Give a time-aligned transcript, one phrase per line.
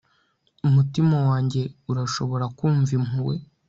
[0.67, 3.35] Umutima wanjye urashobora kumva impuhwe